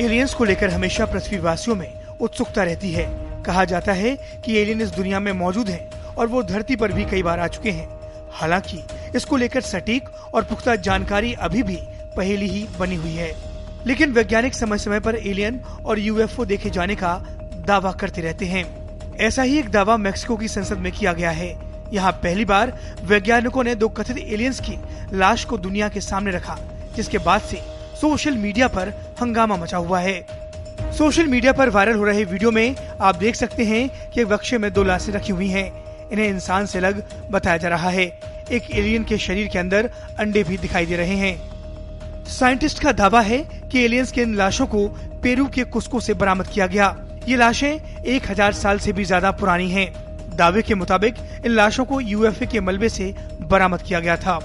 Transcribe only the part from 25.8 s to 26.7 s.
के सामने रखा,